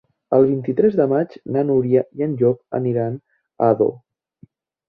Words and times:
El 0.35 0.45
vint-i-tres 0.51 0.97
de 0.99 1.05
maig 1.11 1.35
na 1.57 1.63
Núria 1.69 2.03
i 2.21 2.27
en 2.29 2.35
Llop 2.41 2.79
aniran 2.81 3.21
a 3.63 3.69
Ador. 3.75 3.93